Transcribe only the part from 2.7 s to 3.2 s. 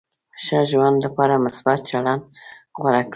غوره کړئ.